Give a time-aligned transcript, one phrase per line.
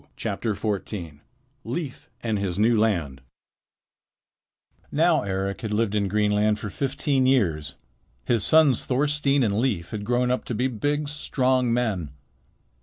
[1.63, 3.21] Leif and His New Land
[4.91, 7.75] Now Eric had lived in Greenland for fifteen years.
[8.25, 12.09] His sons Thorstein and Leif had grown up to be big, strong men.